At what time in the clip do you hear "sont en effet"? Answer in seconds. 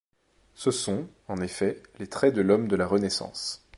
0.71-1.83